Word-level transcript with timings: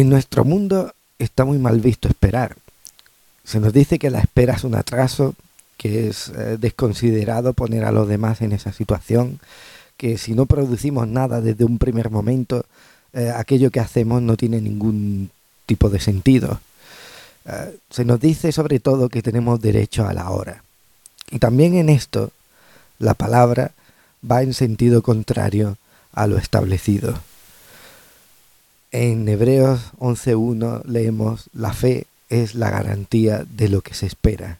En 0.00 0.08
nuestro 0.08 0.46
mundo 0.46 0.94
está 1.18 1.44
muy 1.44 1.58
mal 1.58 1.78
visto 1.78 2.08
esperar. 2.08 2.56
Se 3.44 3.60
nos 3.60 3.74
dice 3.74 3.98
que 3.98 4.08
la 4.08 4.20
espera 4.20 4.54
es 4.54 4.64
un 4.64 4.74
atraso, 4.74 5.34
que 5.76 6.08
es 6.08 6.30
eh, 6.30 6.56
desconsiderado 6.58 7.52
poner 7.52 7.84
a 7.84 7.92
los 7.92 8.08
demás 8.08 8.40
en 8.40 8.52
esa 8.52 8.72
situación, 8.72 9.40
que 9.98 10.16
si 10.16 10.32
no 10.32 10.46
producimos 10.46 11.06
nada 11.06 11.42
desde 11.42 11.66
un 11.66 11.76
primer 11.76 12.08
momento, 12.08 12.64
eh, 13.12 13.30
aquello 13.36 13.70
que 13.70 13.80
hacemos 13.80 14.22
no 14.22 14.38
tiene 14.38 14.62
ningún 14.62 15.28
tipo 15.66 15.90
de 15.90 16.00
sentido. 16.00 16.62
Eh, 17.44 17.78
se 17.90 18.06
nos 18.06 18.18
dice 18.20 18.52
sobre 18.52 18.80
todo 18.80 19.10
que 19.10 19.20
tenemos 19.20 19.60
derecho 19.60 20.08
a 20.08 20.14
la 20.14 20.30
hora. 20.30 20.64
Y 21.30 21.40
también 21.40 21.74
en 21.74 21.90
esto, 21.90 22.30
la 22.98 23.12
palabra 23.12 23.72
va 24.24 24.40
en 24.40 24.54
sentido 24.54 25.02
contrario 25.02 25.76
a 26.14 26.26
lo 26.26 26.38
establecido. 26.38 27.20
En 28.92 29.28
Hebreos 29.28 29.92
11.1 30.00 30.82
leemos, 30.84 31.48
la 31.52 31.72
fe 31.72 32.08
es 32.28 32.56
la 32.56 32.70
garantía 32.70 33.44
de 33.48 33.68
lo 33.68 33.82
que 33.82 33.94
se 33.94 34.06
espera. 34.06 34.58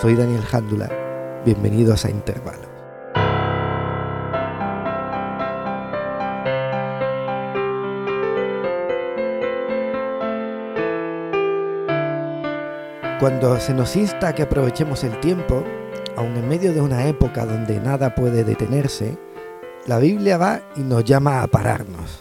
Soy 0.00 0.14
Daniel 0.14 0.42
Jándula, 0.42 0.90
bienvenidos 1.44 2.06
a 2.06 2.10
Intervalos. 2.10 2.75
Cuando 13.18 13.58
se 13.58 13.72
nos 13.72 13.96
insta 13.96 14.28
a 14.28 14.34
que 14.34 14.42
aprovechemos 14.42 15.02
el 15.02 15.18
tiempo, 15.20 15.64
aun 16.16 16.36
en 16.36 16.46
medio 16.46 16.74
de 16.74 16.82
una 16.82 17.08
época 17.08 17.46
donde 17.46 17.80
nada 17.80 18.14
puede 18.14 18.44
detenerse, 18.44 19.16
la 19.86 19.98
Biblia 19.98 20.36
va 20.36 20.60
y 20.76 20.80
nos 20.80 21.02
llama 21.02 21.40
a 21.40 21.46
pararnos. 21.46 22.18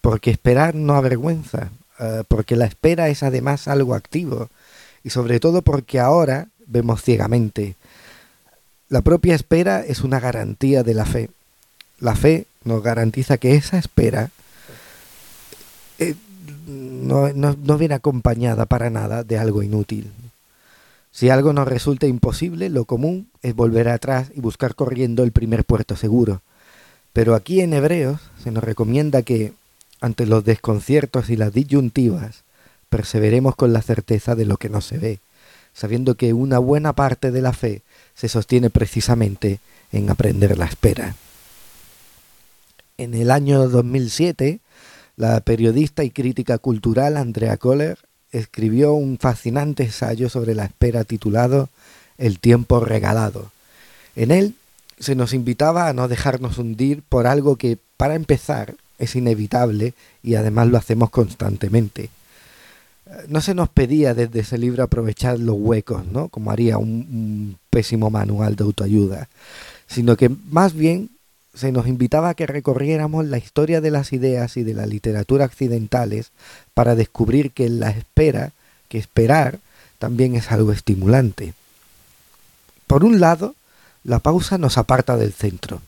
Porque 0.00 0.30
esperar 0.30 0.76
no 0.76 0.94
avergüenza, 0.94 1.70
eh, 1.98 2.22
porque 2.28 2.54
la 2.54 2.66
espera 2.66 3.08
es 3.08 3.24
además 3.24 3.66
algo 3.66 3.92
activo, 3.92 4.50
y 5.02 5.10
sobre 5.10 5.40
todo 5.40 5.62
porque 5.62 5.98
ahora 5.98 6.46
vemos 6.64 7.02
ciegamente. 7.02 7.74
La 8.88 9.00
propia 9.00 9.34
espera 9.34 9.84
es 9.84 10.02
una 10.02 10.20
garantía 10.20 10.84
de 10.84 10.94
la 10.94 11.06
fe. 11.06 11.28
La 11.98 12.14
fe 12.14 12.46
nos 12.62 12.84
garantiza 12.84 13.36
que 13.36 13.56
esa 13.56 13.78
espera 13.78 14.30
no, 17.04 17.32
no, 17.32 17.78
viene 17.78 17.94
acompañada 17.94 18.66
para 18.66 18.90
nada 18.90 19.22
de 19.22 19.38
algo 19.38 19.62
inútil. 19.62 20.10
Si 21.12 21.30
algo 21.30 21.52
nos 21.52 21.68
resulta 21.68 22.06
imposible, 22.06 22.70
lo 22.70 22.86
común 22.86 23.28
es 23.42 23.54
volver 23.54 23.88
atrás 23.88 24.30
y 24.34 24.40
buscar 24.40 24.74
corriendo 24.74 25.22
el 25.22 25.30
primer 25.30 25.64
puerto 25.64 25.96
seguro. 25.96 26.42
Pero 27.12 27.34
aquí 27.34 27.60
en 27.60 27.72
Hebreos 27.72 28.20
se 28.42 28.50
nos 28.50 28.64
recomienda 28.64 29.22
que, 29.22 29.52
ante 30.00 30.26
los 30.26 30.44
desconciertos 30.44 31.30
y 31.30 31.36
las 31.36 31.52
disyuntivas, 31.52 32.42
perseveremos 32.88 33.54
con 33.54 33.72
la 33.72 33.82
certeza 33.82 34.34
de 34.34 34.44
lo 34.44 34.56
que 34.56 34.68
no 34.68 34.80
se 34.80 34.98
ve, 34.98 35.20
sabiendo 35.72 36.16
que 36.16 36.32
una 36.32 36.58
buena 36.58 36.92
parte 36.94 37.30
de 37.30 37.42
la 37.42 37.52
fe 37.52 37.82
se 38.14 38.28
sostiene 38.28 38.70
precisamente 38.70 39.60
en 39.92 40.10
aprender 40.10 40.58
la 40.58 40.66
espera. 40.66 41.14
En 42.98 43.14
el 43.14 43.30
año 43.30 43.68
2007, 43.68 44.60
la 45.16 45.40
periodista 45.40 46.04
y 46.04 46.10
crítica 46.10 46.58
cultural 46.58 47.16
Andrea 47.16 47.56
Kohler 47.56 47.98
escribió 48.32 48.94
un 48.94 49.18
fascinante 49.18 49.84
ensayo 49.84 50.28
sobre 50.28 50.54
la 50.54 50.64
espera 50.64 51.04
titulado 51.04 51.68
El 52.18 52.40
tiempo 52.40 52.80
regalado. 52.80 53.52
En 54.16 54.30
él 54.30 54.54
se 54.98 55.14
nos 55.14 55.32
invitaba 55.32 55.88
a 55.88 55.92
no 55.92 56.08
dejarnos 56.08 56.58
hundir 56.58 57.02
por 57.02 57.26
algo 57.26 57.56
que, 57.56 57.78
para 57.96 58.14
empezar, 58.14 58.74
es 58.98 59.14
inevitable 59.16 59.94
y 60.22 60.34
además 60.34 60.68
lo 60.68 60.78
hacemos 60.78 61.10
constantemente. 61.10 62.10
No 63.28 63.40
se 63.40 63.54
nos 63.54 63.68
pedía 63.68 64.14
desde 64.14 64.40
ese 64.40 64.58
libro 64.58 64.82
aprovechar 64.82 65.38
los 65.38 65.56
huecos, 65.58 66.04
¿no? 66.06 66.28
como 66.28 66.50
haría 66.50 66.78
un, 66.78 66.88
un 66.88 67.58
pésimo 67.70 68.10
manual 68.10 68.56
de 68.56 68.64
autoayuda, 68.64 69.28
sino 69.86 70.16
que 70.16 70.28
más 70.28 70.74
bien 70.74 71.10
se 71.54 71.72
nos 71.72 71.86
invitaba 71.86 72.30
a 72.30 72.34
que 72.34 72.46
recorriéramos 72.46 73.24
la 73.26 73.38
historia 73.38 73.80
de 73.80 73.90
las 73.90 74.12
ideas 74.12 74.56
y 74.56 74.64
de 74.64 74.74
la 74.74 74.86
literatura 74.86 75.44
occidentales 75.44 76.32
para 76.74 76.94
descubrir 76.94 77.52
que 77.52 77.68
la 77.68 77.90
espera, 77.90 78.52
que 78.88 78.98
esperar, 78.98 79.58
también 79.98 80.34
es 80.34 80.50
algo 80.50 80.72
estimulante. 80.72 81.54
Por 82.86 83.04
un 83.04 83.20
lado, 83.20 83.54
la 84.02 84.18
pausa 84.18 84.58
nos 84.58 84.76
aparta 84.76 85.16
del 85.16 85.32
centro, 85.32 85.80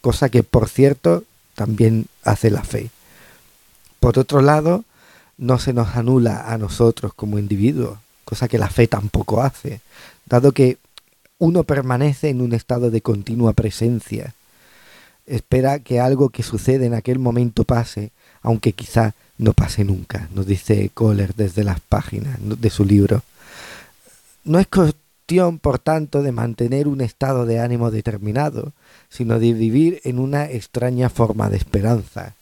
cosa 0.00 0.28
que 0.28 0.42
por 0.42 0.68
cierto 0.68 1.24
también 1.54 2.06
hace 2.24 2.50
la 2.50 2.64
fe. 2.64 2.90
Por 4.00 4.18
otro 4.18 4.40
lado, 4.40 4.84
no 5.36 5.58
se 5.58 5.72
nos 5.72 5.96
anula 5.96 6.52
a 6.52 6.58
nosotros 6.58 7.12
como 7.14 7.38
individuos, 7.38 7.98
cosa 8.24 8.48
que 8.48 8.58
la 8.58 8.68
fe 8.68 8.88
tampoco 8.88 9.42
hace, 9.42 9.80
dado 10.26 10.52
que 10.52 10.78
uno 11.38 11.64
permanece 11.64 12.28
en 12.28 12.40
un 12.40 12.52
estado 12.52 12.90
de 12.90 13.00
continua 13.00 13.52
presencia, 13.52 14.34
espera 15.30 15.78
que 15.78 16.00
algo 16.00 16.30
que 16.30 16.42
sucede 16.42 16.86
en 16.86 16.94
aquel 16.94 17.18
momento 17.18 17.64
pase, 17.64 18.12
aunque 18.42 18.72
quizá 18.72 19.14
no 19.38 19.52
pase 19.52 19.84
nunca, 19.84 20.28
nos 20.34 20.46
dice 20.46 20.90
Kohler 20.92 21.34
desde 21.34 21.64
las 21.64 21.80
páginas 21.80 22.38
de 22.40 22.70
su 22.70 22.84
libro. 22.84 23.22
No 24.44 24.58
es 24.58 24.66
cuestión, 24.66 25.58
por 25.58 25.78
tanto, 25.78 26.22
de 26.22 26.32
mantener 26.32 26.88
un 26.88 27.00
estado 27.00 27.46
de 27.46 27.60
ánimo 27.60 27.90
determinado, 27.90 28.72
sino 29.08 29.38
de 29.38 29.52
vivir 29.52 30.00
en 30.04 30.18
una 30.18 30.50
extraña 30.50 31.08
forma 31.08 31.48
de 31.48 31.56
esperanza. 31.56 32.34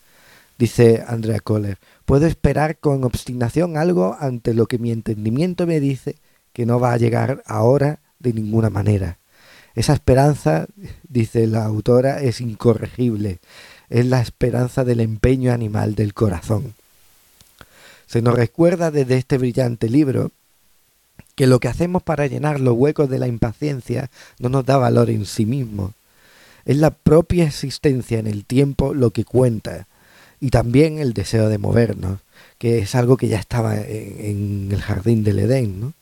Dice 0.59 1.05
Andrea 1.07 1.39
Kohler, 1.41 1.79
puedo 2.05 2.27
esperar 2.27 2.79
con 2.79 3.05
obstinación 3.05 3.77
algo 3.77 4.17
ante 4.19 4.55
lo 4.55 4.67
que 4.67 4.79
mi 4.79 4.91
entendimiento 4.91 5.67
me 5.67 5.79
dice 5.79 6.17
que 6.53 6.67
no 6.67 6.81
va 6.81 6.93
a 6.93 6.97
llegar 6.97 7.43
ahora 7.47 8.01
de 8.19 8.33
ninguna 8.33 8.71
manera. 8.71 9.19
Esa 9.79 9.93
esperanza, 9.93 10.67
dice 11.09 11.47
la 11.47 11.65
autora, 11.65 12.21
es 12.21 12.41
incorregible. 12.41 13.39
Es 13.89 14.07
la 14.07 14.21
esperanza 14.21 14.83
del 14.83 14.99
empeño 14.99 15.53
animal 15.53 15.95
del 15.95 16.15
corazón. 16.15 16.75
Se 18.09 18.21
nos 18.21 18.35
recuerda 18.35 18.91
desde 18.91 19.17
este 19.17 19.39
brillante 19.39 19.89
libro 19.89 20.33
que 21.37 21.47
lo 21.47 21.61
que 21.61 21.69
hacemos 21.69 22.03
para 22.03 22.27
llenar 22.27 22.59
los 22.59 22.75
huecos 22.77 23.09
de 23.09 23.21
la 23.21 23.29
impaciencia 23.29 24.11
no 24.41 24.49
nos 24.49 24.67
da 24.67 24.79
valor 24.79 25.11
en 25.11 25.25
sí 25.25 25.47
mismo. 25.47 25.93
Es 26.65 26.79
la 26.79 26.91
propia 26.91 27.45
existencia 27.45 28.19
en 28.19 28.27
el 28.27 28.45
tiempo 28.45 28.95
lo 28.95 29.13
que 29.13 29.25
cuenta 29.25 29.87
y 30.41 30.51
también 30.51 30.99
el 30.99 31.13
deseo 31.13 31.49
de 31.49 31.59
movernos, 31.59 32.19
que 32.59 32.81
es 32.81 32.97
algo 32.97 33.17
que 33.17 33.29
ya 33.29 33.39
estaba 33.39 33.77
en, 33.77 34.71
el 34.73 34.83
jardín 34.83 35.23
del 35.23 35.39
Edén, 35.39 35.81
¿no? 35.81 35.93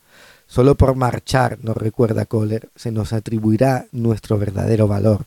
Solo 0.47 0.75
por 0.75 0.95
marchar, 0.95 1.57
nos 1.61 1.75
recuerda 1.75 2.25
Kohler, 2.25 2.69
se 2.75 2.91
nos 2.91 3.13
atribuirá 3.13 3.85
nuestro 3.91 4.37
verdadero 4.37 4.87
valor, 4.87 5.25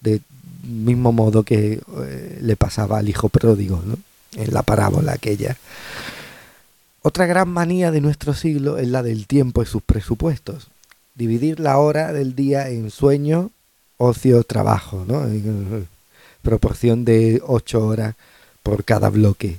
de 0.00 0.20
mismo 0.62 1.12
modo 1.12 1.42
que 1.42 1.80
eh, 2.04 2.38
le 2.40 2.56
pasaba 2.56 2.98
al 2.98 3.08
hijo 3.08 3.28
pródigo, 3.28 3.82
¿no? 3.84 3.96
en 4.36 4.52
la 4.52 4.62
parábola 4.62 5.12
aquella. 5.12 5.56
Otra 7.02 7.26
gran 7.26 7.48
manía 7.48 7.90
de 7.90 8.00
nuestro 8.00 8.34
siglo 8.34 8.78
es 8.78 8.88
la 8.88 9.02
del 9.02 9.26
tiempo 9.26 9.62
y 9.62 9.66
sus 9.66 9.82
presupuestos. 9.82 10.68
Dividir 11.14 11.60
la 11.60 11.78
hora 11.78 12.12
del 12.12 12.34
día 12.34 12.68
en 12.68 12.90
sueño, 12.90 13.50
ocio, 13.98 14.44
trabajo, 14.44 15.04
¿no? 15.06 15.24
En 15.24 15.88
proporción 16.42 17.04
de 17.04 17.42
ocho 17.44 17.86
horas 17.86 18.14
por 18.62 18.84
cada 18.84 19.10
bloque. 19.10 19.58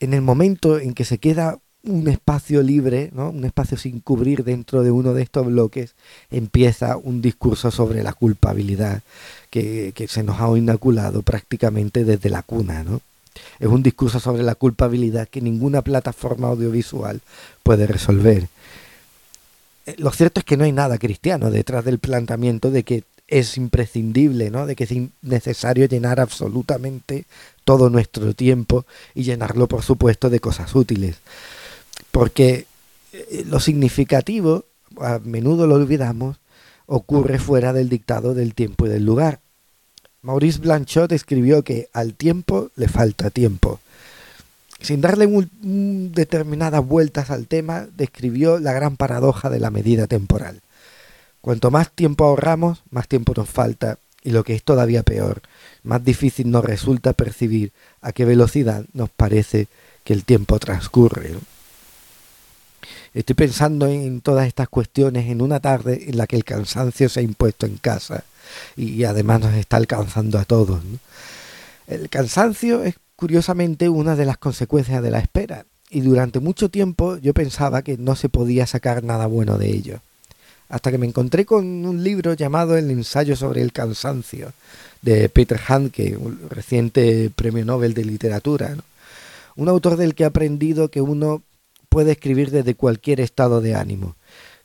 En 0.00 0.14
el 0.14 0.20
momento 0.20 0.78
en 0.78 0.94
que 0.94 1.04
se 1.04 1.18
queda 1.18 1.58
un 1.84 2.08
espacio 2.08 2.62
libre, 2.62 3.10
¿no? 3.14 3.30
un 3.30 3.44
espacio 3.44 3.76
sin 3.76 4.00
cubrir 4.00 4.44
dentro 4.44 4.82
de 4.82 4.90
uno 4.90 5.14
de 5.14 5.22
estos 5.22 5.46
bloques, 5.46 5.94
empieza 6.30 6.96
un 6.96 7.22
discurso 7.22 7.70
sobre 7.70 8.02
la 8.02 8.12
culpabilidad 8.12 9.02
que, 9.50 9.92
se 10.08 10.22
nos 10.22 10.40
ha 10.40 10.56
inoculado 10.56 11.22
prácticamente 11.22 12.04
desde 12.04 12.30
la 12.30 12.42
cuna. 12.42 12.82
¿no? 12.82 13.00
Es 13.60 13.68
un 13.68 13.82
discurso 13.82 14.20
sobre 14.20 14.42
la 14.42 14.54
culpabilidad 14.54 15.28
que 15.28 15.40
ninguna 15.40 15.82
plataforma 15.82 16.48
audiovisual 16.48 17.20
puede 17.62 17.86
resolver. 17.86 18.48
Eh, 19.86 19.94
lo 19.98 20.10
cierto 20.10 20.40
es 20.40 20.44
que 20.44 20.56
no 20.56 20.64
hay 20.64 20.72
nada 20.72 20.98
cristiano 20.98 21.50
detrás 21.50 21.84
del 21.84 21.98
planteamiento 21.98 22.70
de 22.70 22.82
que 22.82 23.04
es 23.28 23.56
imprescindible, 23.56 24.50
¿no? 24.50 24.66
de 24.66 24.74
que 24.74 24.84
es 24.84 24.94
necesario 25.22 25.86
llenar 25.86 26.18
absolutamente 26.18 27.24
todo 27.64 27.90
nuestro 27.90 28.34
tiempo 28.34 28.86
y 29.14 29.22
llenarlo, 29.22 29.68
por 29.68 29.82
supuesto, 29.82 30.30
de 30.30 30.40
cosas 30.40 30.74
útiles 30.74 31.18
porque 32.18 32.66
eh, 33.12 33.44
lo 33.46 33.60
significativo, 33.60 34.64
a 35.00 35.20
menudo 35.22 35.68
lo 35.68 35.76
olvidamos, 35.76 36.38
ocurre 36.86 37.38
fuera 37.38 37.72
del 37.72 37.88
dictado 37.88 38.34
del 38.34 38.56
tiempo 38.56 38.86
y 38.86 38.88
del 38.88 39.04
lugar. 39.04 39.38
Maurice 40.22 40.58
Blanchot 40.58 41.12
escribió 41.12 41.62
que 41.62 41.88
al 41.92 42.14
tiempo 42.14 42.72
le 42.74 42.88
falta 42.88 43.30
tiempo. 43.30 43.78
sin 44.80 45.00
darle 45.00 45.28
determinadas 45.62 46.84
vueltas 46.84 47.30
al 47.30 47.46
tema, 47.46 47.86
describió 47.96 48.58
la 48.58 48.72
gran 48.72 48.96
paradoja 48.96 49.48
de 49.48 49.60
la 49.60 49.70
medida 49.70 50.08
temporal. 50.08 50.60
Cuanto 51.40 51.70
más 51.70 51.88
tiempo 51.92 52.24
ahorramos, 52.24 52.82
más 52.90 53.06
tiempo 53.06 53.32
nos 53.36 53.48
falta 53.48 54.00
y 54.24 54.32
lo 54.32 54.42
que 54.42 54.56
es 54.56 54.64
todavía 54.64 55.04
peor, 55.04 55.42
más 55.84 56.02
difícil 56.02 56.50
nos 56.50 56.64
resulta 56.64 57.12
percibir 57.12 57.70
a 58.00 58.10
qué 58.10 58.24
velocidad 58.24 58.86
nos 58.92 59.08
parece 59.08 59.68
que 60.02 60.14
el 60.14 60.24
tiempo 60.24 60.58
transcurre. 60.58 61.36
Estoy 63.14 63.34
pensando 63.34 63.86
en 63.86 64.20
todas 64.20 64.46
estas 64.46 64.68
cuestiones 64.68 65.28
en 65.28 65.40
una 65.40 65.60
tarde 65.60 66.04
en 66.08 66.16
la 66.16 66.26
que 66.26 66.36
el 66.36 66.44
cansancio 66.44 67.08
se 67.08 67.20
ha 67.20 67.22
impuesto 67.22 67.66
en 67.66 67.76
casa 67.76 68.24
y 68.76 69.04
además 69.04 69.40
nos 69.40 69.54
está 69.54 69.76
alcanzando 69.76 70.38
a 70.38 70.44
todos. 70.44 70.80
El 71.86 72.08
cansancio 72.08 72.82
es 72.82 72.96
curiosamente 73.16 73.88
una 73.88 74.14
de 74.14 74.26
las 74.26 74.38
consecuencias 74.38 75.02
de 75.02 75.10
la 75.10 75.18
espera 75.18 75.64
y 75.90 76.00
durante 76.00 76.40
mucho 76.40 76.68
tiempo 76.68 77.16
yo 77.16 77.32
pensaba 77.34 77.82
que 77.82 77.96
no 77.96 78.14
se 78.14 78.28
podía 78.28 78.66
sacar 78.66 79.02
nada 79.02 79.26
bueno 79.26 79.58
de 79.58 79.70
ello. 79.70 80.00
Hasta 80.68 80.90
que 80.90 80.98
me 80.98 81.06
encontré 81.06 81.46
con 81.46 81.64
un 81.86 82.04
libro 82.04 82.34
llamado 82.34 82.76
El 82.76 82.90
ensayo 82.90 83.36
sobre 83.36 83.62
el 83.62 83.72
cansancio 83.72 84.52
de 85.00 85.28
Peter 85.30 85.58
Handke, 85.66 86.16
un 86.18 86.48
reciente 86.50 87.30
premio 87.34 87.64
Nobel 87.64 87.94
de 87.94 88.04
literatura. 88.04 88.76
Un 89.56 89.68
autor 89.68 89.96
del 89.96 90.14
que 90.14 90.24
he 90.24 90.26
aprendido 90.26 90.88
que 90.88 91.00
uno 91.00 91.42
puede 91.98 92.12
escribir 92.12 92.52
desde 92.52 92.76
cualquier 92.76 93.18
estado 93.18 93.60
de 93.60 93.74
ánimo, 93.74 94.14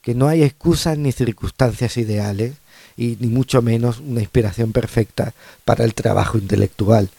que 0.04 0.14
no 0.14 0.28
hay 0.28 0.44
excusas 0.44 1.00
ni 1.00 1.12
circunstancias 1.12 1.98
ideales 1.98 2.54
y 2.96 3.18
ni 3.20 3.26
mucho 3.26 3.64
menos 3.64 4.02
una 4.02 4.20
inspiración 4.20 4.72
perfecta 4.72 5.34
para 5.66 5.84
el 5.84 5.96
trabajo 5.96 6.38
intelectual. 6.38 7.10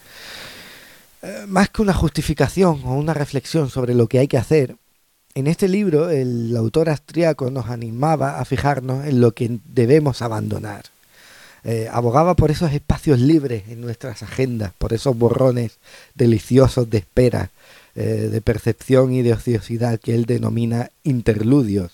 Eh, 1.21 1.47
más 1.49 1.69
que 1.69 1.83
una 1.83 1.95
justificación 1.95 2.81
o 2.85 2.95
una 2.95 3.13
reflexión 3.13 3.71
sobre 3.71 3.93
lo 3.93 4.07
que 4.07 4.21
hay 4.21 4.29
que 4.29 4.39
hacer, 4.39 4.77
en 5.35 5.49
este 5.49 5.67
libro 5.67 6.09
el 6.11 6.57
autor 6.57 6.91
austriaco 6.91 7.51
nos 7.51 7.67
animaba 7.67 8.39
a 8.39 8.45
fijarnos 8.45 9.07
en 9.07 9.21
lo 9.21 9.33
que 9.33 9.59
debemos 9.65 10.23
abandonar. 10.23 10.85
Eh, 11.65 11.89
abogaba 11.91 12.37
por 12.37 12.53
esos 12.53 12.73
espacios 12.73 13.19
libres 13.19 13.65
en 13.69 13.81
nuestras 13.81 14.23
agendas, 14.23 14.75
por 14.79 14.93
esos 14.93 15.19
borrones 15.19 15.79
deliciosos 16.15 16.89
de 16.89 16.99
espera, 16.99 17.51
eh, 17.96 18.29
de 18.31 18.41
percepción 18.41 19.12
y 19.12 19.23
de 19.23 19.32
ociosidad 19.32 20.00
que 20.00 20.14
él 20.14 20.25
denomina 20.26 20.91
interludios. 21.02 21.93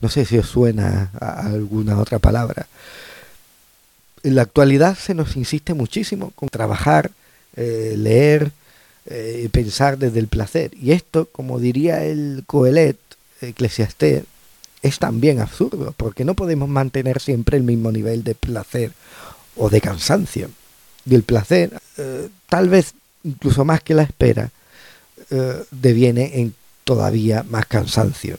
No 0.00 0.08
sé 0.08 0.24
si 0.24 0.38
os 0.38 0.48
suena 0.48 1.10
alguna 1.20 1.98
otra 1.98 2.18
palabra. 2.18 2.66
En 4.22 4.34
la 4.34 4.42
actualidad 4.42 4.96
se 4.96 5.14
nos 5.14 5.36
insiste 5.36 5.74
muchísimo 5.74 6.32
con 6.34 6.48
trabajar, 6.48 7.10
eh, 7.56 7.94
leer, 7.96 8.52
y 9.06 9.48
pensar 9.48 9.98
desde 9.98 10.18
el 10.18 10.28
placer. 10.28 10.70
Y 10.80 10.92
esto, 10.92 11.28
como 11.30 11.60
diría 11.60 12.06
el 12.06 12.44
Coelet, 12.46 12.96
Eclesiastés, 13.42 14.24
es 14.84 14.98
también 14.98 15.40
absurdo, 15.40 15.94
porque 15.96 16.26
no 16.26 16.34
podemos 16.34 16.68
mantener 16.68 17.20
siempre 17.20 17.56
el 17.56 17.62
mismo 17.62 17.90
nivel 17.90 18.22
de 18.22 18.34
placer 18.34 18.92
o 19.56 19.70
de 19.70 19.80
cansancio. 19.80 20.50
Y 21.06 21.14
el 21.14 21.22
placer, 21.22 21.72
eh, 21.96 22.28
tal 22.48 22.68
vez 22.68 22.92
incluso 23.24 23.64
más 23.64 23.82
que 23.82 23.94
la 23.94 24.02
espera, 24.02 24.50
eh, 25.30 25.64
deviene 25.70 26.40
en 26.40 26.54
todavía 26.84 27.44
más 27.48 27.66
cansancio. 27.66 28.38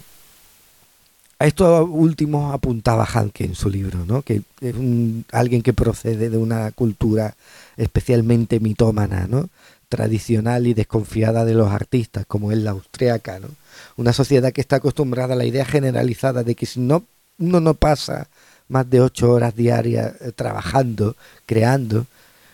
A 1.37 1.47
esto 1.47 1.83
último 1.85 2.53
apuntaba 2.53 3.05
Hanke 3.05 3.43
en 3.43 3.55
su 3.55 3.69
libro, 3.69 4.05
¿no? 4.05 4.21
que 4.21 4.41
es 4.61 4.73
un, 4.73 5.25
alguien 5.31 5.61
que 5.61 5.73
procede 5.73 6.29
de 6.29 6.37
una 6.37 6.71
cultura 6.71 7.35
especialmente 7.75 8.61
mitómana, 8.61 9.27
¿no? 9.27 9.49
tradicional 9.89 10.67
y 10.67 10.73
desconfiada 10.73 11.45
de 11.45 11.53
los 11.53 11.71
artistas, 11.71 12.25
como 12.25 12.51
es 12.51 12.57
la 12.57 12.71
austriaca, 12.71 13.39
¿no? 13.39 13.49
Una 13.97 14.13
sociedad 14.13 14.51
que 14.51 14.61
está 14.61 14.77
acostumbrada 14.77 15.33
a 15.33 15.37
la 15.37 15.45
idea 15.45 15.65
generalizada 15.65 16.43
de 16.43 16.55
que 16.55 16.65
si 16.65 16.79
no 16.79 17.03
uno 17.37 17.59
no 17.59 17.73
pasa 17.73 18.27
más 18.67 18.89
de 18.89 19.01
ocho 19.01 19.31
horas 19.31 19.55
diarias 19.55 20.13
eh, 20.21 20.31
trabajando, 20.31 21.15
creando, 21.45 22.07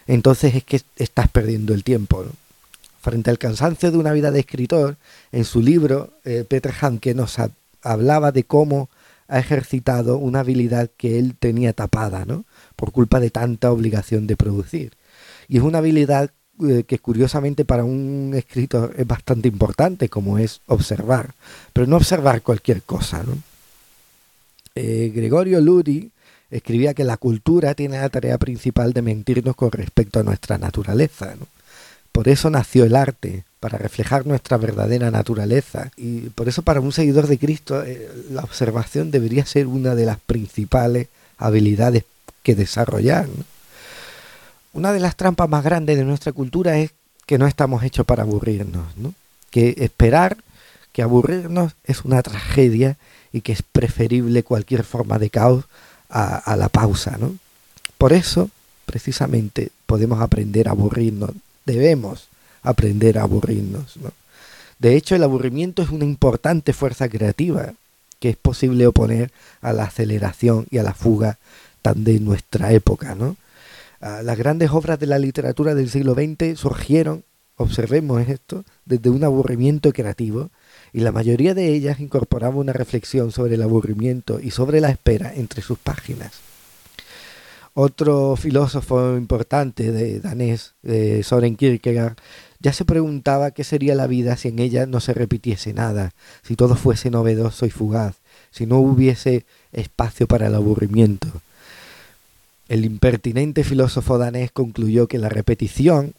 entonces 0.07 0.55
es 0.55 0.63
que 0.63 0.81
estás 0.97 1.29
perdiendo 1.29 1.73
el 1.73 1.83
tiempo. 1.83 2.25
Frente 3.01 3.31
al 3.31 3.39
cansancio 3.39 3.91
de 3.91 3.97
una 3.97 4.13
vida 4.13 4.31
de 4.31 4.39
escritor, 4.39 4.97
en 5.31 5.43
su 5.43 5.61
libro, 5.61 6.13
eh, 6.23 6.45
Peter 6.47 6.71
Hanke 6.79 7.13
nos 7.15 7.37
hablaba 7.81 8.31
de 8.31 8.43
cómo 8.43 8.89
ha 9.27 9.39
ejercitado 9.39 10.17
una 10.17 10.41
habilidad 10.41 10.89
que 10.97 11.17
él 11.17 11.35
tenía 11.39 11.73
tapada, 11.73 12.25
¿no? 12.25 12.45
Por 12.75 12.91
culpa 12.91 13.19
de 13.19 13.31
tanta 13.31 13.71
obligación 13.71 14.27
de 14.27 14.37
producir. 14.37 14.93
Y 15.47 15.57
es 15.57 15.63
una 15.63 15.79
habilidad 15.79 16.31
eh, 16.63 16.83
que 16.83 16.99
curiosamente 16.99 17.65
para 17.65 17.83
un 17.83 18.33
escritor 18.35 18.93
es 18.95 19.07
bastante 19.07 19.47
importante, 19.47 20.09
como 20.09 20.37
es 20.37 20.61
observar, 20.67 21.33
pero 21.73 21.87
no 21.87 21.95
observar 21.95 22.43
cualquier 22.43 22.83
cosa. 22.83 23.23
¿no? 23.23 23.37
Eh, 24.75 25.11
Gregorio 25.15 25.59
Luri 25.59 26.11
escribía 26.51 26.93
que 26.93 27.03
la 27.03 27.17
cultura 27.17 27.73
tiene 27.73 27.99
la 27.99 28.09
tarea 28.09 28.37
principal 28.37 28.93
de 28.93 29.01
mentirnos 29.01 29.55
con 29.55 29.71
respecto 29.71 30.19
a 30.19 30.23
nuestra 30.23 30.59
naturaleza. 30.59 31.33
Por 32.11 32.27
eso 32.27 32.49
nació 32.49 32.85
el 32.85 32.95
arte, 32.95 33.43
para 33.61 33.77
reflejar 33.77 34.25
nuestra 34.25 34.57
verdadera 34.57 35.11
naturaleza. 35.11 35.91
Y 35.95 36.21
por 36.31 36.49
eso 36.49 36.63
para 36.63 36.81
un 36.81 36.91
seguidor 36.91 37.27
de 37.27 37.37
Cristo 37.37 37.83
eh, 37.83 38.09
la 38.31 38.41
observación 38.41 39.11
debería 39.11 39.45
ser 39.45 39.67
una 39.67 39.93
de 39.93 40.07
las 40.07 40.19
principales 40.19 41.07
habilidades 41.37 42.03
que 42.41 42.55
desarrollar. 42.55 43.27
Una 44.73 44.91
de 44.91 44.99
las 44.99 45.15
trampas 45.15 45.47
más 45.47 45.63
grandes 45.63 45.95
de 45.95 46.03
nuestra 46.03 46.31
cultura 46.31 46.79
es 46.79 46.91
que 47.27 47.37
no 47.37 47.45
estamos 47.45 47.83
hechos 47.83 48.05
para 48.05 48.23
aburrirnos, 48.23 48.97
¿no? 48.97 49.13
que 49.51 49.75
esperar, 49.77 50.37
que 50.91 51.03
aburrirnos 51.03 51.73
es 51.83 52.03
una 52.03 52.23
tragedia 52.23 52.97
y 53.31 53.41
que 53.41 53.51
es 53.51 53.61
preferible 53.61 54.41
cualquier 54.41 54.83
forma 54.83 55.19
de 55.19 55.29
caos 55.29 55.65
a, 56.09 56.55
la 56.57 56.67
pausa. 56.69 57.17
¿no? 57.19 57.35
Por 57.99 58.11
eso, 58.11 58.49
precisamente, 58.87 59.69
podemos 59.85 60.19
aprender 60.19 60.67
a 60.67 60.71
aburrirnos, 60.71 61.31
debemos 61.65 62.27
aprender 62.63 63.17
a 63.17 63.23
aburrirnos. 63.23 63.97
¿no? 63.97 64.11
De 64.79 64.95
hecho, 64.95 65.15
el 65.15 65.23
aburrimiento 65.23 65.81
es 65.81 65.89
una 65.89 66.05
importante 66.05 66.73
fuerza 66.73 67.07
creativa 67.09 67.73
que 68.19 68.29
es 68.29 68.37
posible 68.37 68.85
oponer 68.87 69.31
a 69.61 69.73
la 69.73 69.85
aceleración 69.85 70.67
y 70.69 70.77
a 70.77 70.83
la 70.83 70.93
fuga 70.93 71.39
tan 71.81 72.03
de 72.03 72.19
nuestra 72.19 72.71
época, 72.71 73.15
¿no? 73.15 73.35
Ah, 73.99 74.21
las 74.23 74.37
grandes 74.37 74.69
obras 74.71 74.99
de 74.99 75.07
la 75.07 75.19
literatura 75.19 75.75
del 75.75 75.89
siglo 75.89 76.13
XX 76.13 76.59
surgieron, 76.59 77.23
observemos 77.57 78.27
esto, 78.27 78.63
desde 78.85 79.09
un 79.09 79.23
aburrimiento 79.23 79.91
creativo 79.91 80.49
y 80.93 81.01
la 81.01 81.11
mayoría 81.11 81.53
de 81.53 81.67
ellas 81.73 81.99
incorporaba 81.99 82.55
una 82.55 82.73
reflexión 82.73 83.31
sobre 83.31 83.55
el 83.55 83.61
aburrimiento 83.61 84.39
y 84.39 84.51
sobre 84.51 84.81
la 84.81 84.89
espera 84.89 85.33
entre 85.33 85.61
sus 85.61 85.77
páginas. 85.77 86.31
Otro 87.73 88.35
filósofo 88.35 89.15
importante 89.15 89.93
de 89.93 90.19
danés, 90.19 90.73
de 90.81 91.23
Soren 91.23 91.55
Kierkegaard, 91.55 92.17
ya 92.59 92.73
se 92.73 92.83
preguntaba 92.83 93.51
qué 93.51 93.63
sería 93.63 93.95
la 93.95 94.07
vida 94.07 94.35
si 94.35 94.49
en 94.49 94.59
ella 94.59 94.85
no 94.85 94.99
se 94.99 95.13
repitiese 95.13 95.73
nada, 95.73 96.11
si 96.43 96.55
todo 96.55 96.75
fuese 96.75 97.09
novedoso 97.09 97.65
y 97.65 97.71
fugaz, 97.71 98.15
si 98.51 98.65
no 98.65 98.79
hubiese 98.79 99.45
espacio 99.71 100.27
para 100.27 100.47
el 100.47 100.55
aburrimiento. 100.55 101.29
El 102.67 102.83
impertinente 102.83 103.63
filósofo 103.63 104.17
danés 104.17 104.51
concluyó 104.51 105.07
que 105.07 105.17
la 105.17 105.29
repetición 105.29 106.13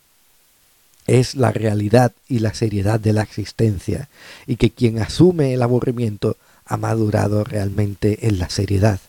es 1.06 1.34
la 1.34 1.50
realidad 1.50 2.12
y 2.28 2.38
la 2.38 2.54
seriedad 2.54 2.98
de 2.98 3.12
la 3.12 3.22
existencia 3.22 4.08
y 4.46 4.56
que 4.56 4.70
quien 4.70 4.98
asume 5.00 5.52
el 5.52 5.62
aburrimiento 5.62 6.36
ha 6.64 6.76
madurado 6.76 7.44
realmente 7.44 8.26
en 8.26 8.38
la 8.38 8.48
seriedad. 8.48 9.00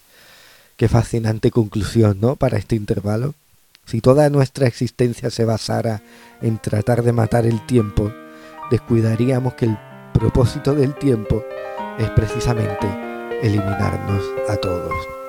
Qué 0.77 0.88
fascinante 0.88 1.51
conclusión, 1.51 2.18
¿no? 2.20 2.36
Para 2.36 2.58
este 2.58 2.75
intervalo. 2.75 3.34
Si 3.86 4.01
toda 4.01 4.30
nuestra 4.30 4.68
existencia 4.68 5.30
se 5.30 5.46
basara 5.46 6.01
en 6.42 6.58
tratar 6.58 7.03
de 7.03 7.12
matar 7.12 7.46
el 7.46 7.65
tiempo, 7.65 8.12
descuidaríamos 8.72 9.53
que 9.56 9.65
el 9.65 9.77
propósito 10.13 10.74
del 10.74 10.96
tiempo 10.96 11.44
es 12.00 12.10
precisamente 12.12 12.88
eliminarnos 13.42 14.24
a 14.50 14.56
todos. 14.56 15.23